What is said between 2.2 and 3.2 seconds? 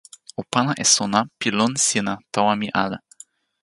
tawa mi ale.